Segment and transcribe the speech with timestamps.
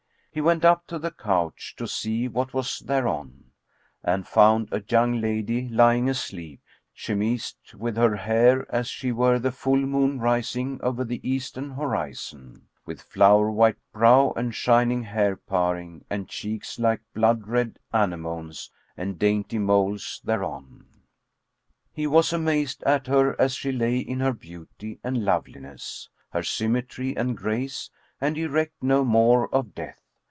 [0.33, 3.51] He went up to the couch, to see what was thereon,
[4.01, 6.61] and found a young lady lying asleep,
[6.95, 12.69] chemised with her hair[FN#12] as she were the full moon rising[FN#13] over the Eastern horizon,
[12.85, 19.19] with flower white brow and shining hair paring and cheeks like blood red anemones and
[19.19, 20.85] dainty moles thereon.
[21.91, 27.17] He was amazed at her as she lay in her beauty and loveliness, her symmetry
[27.17, 27.89] and grace,
[28.21, 29.97] and he recked no more of death.